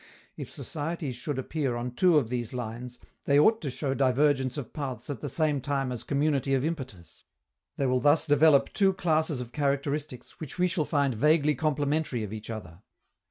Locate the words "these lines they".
2.29-3.37